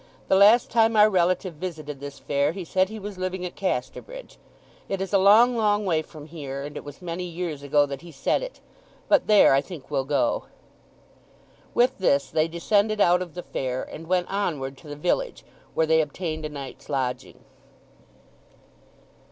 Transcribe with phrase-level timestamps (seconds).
[0.29, 4.39] "The last time our relative visited this fair he said he was living at Casterbridge.
[4.89, 8.01] It is a long, long way from here, and it was many years ago that
[8.01, 8.61] he said it,
[9.07, 10.45] but there I think we'll go."
[11.75, 15.45] With this they descended out of the fair, and went onward to the village,
[15.75, 17.45] where they obtained a night's lodging.